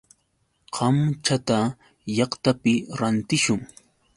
[0.75, 1.59] Kamchata
[2.15, 3.61] llaqtapi rantishun.